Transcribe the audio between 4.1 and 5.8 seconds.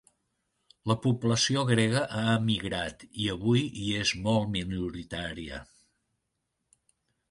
molt minoritària.